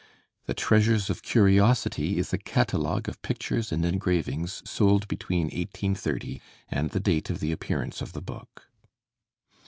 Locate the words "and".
3.71-3.85, 6.69-6.89